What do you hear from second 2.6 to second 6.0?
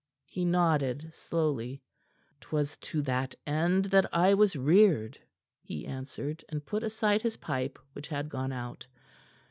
to that end that I was reared," he